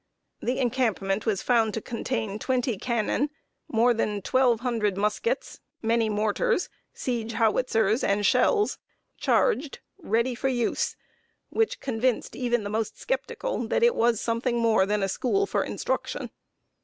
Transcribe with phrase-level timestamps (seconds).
[0.41, 3.29] The encampment was found to contain twenty cannon,
[3.67, 8.79] more than twelve hundred muskets, many mortars, siege howitzers, and shells,
[9.19, 10.95] charged ready for use
[11.49, 15.63] which convinced even the most skeptical that it was something more than a school for
[15.63, 16.31] instruction.